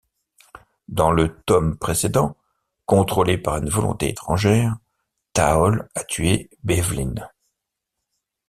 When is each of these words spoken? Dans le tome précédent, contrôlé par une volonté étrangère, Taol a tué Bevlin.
Dans 0.87 1.11
le 1.11 1.39
tome 1.45 1.77
précédent, 1.77 2.35
contrôlé 2.87 3.37
par 3.37 3.57
une 3.57 3.69
volonté 3.69 4.09
étrangère, 4.09 4.75
Taol 5.33 5.87
a 5.93 6.03
tué 6.03 6.49
Bevlin. 6.63 7.13